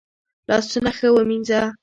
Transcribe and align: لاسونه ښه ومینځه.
لاسونه 0.47 0.91
ښه 0.97 1.07
ومینځه. 1.15 1.61